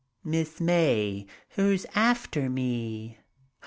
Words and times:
Miss 0.23 0.59
May, 0.59 1.27
her's 1.49 1.85
arter 1.93 2.49
me." 2.49 3.19